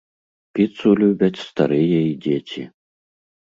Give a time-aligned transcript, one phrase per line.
[0.55, 2.67] Піцу любяць старыя і дзеці.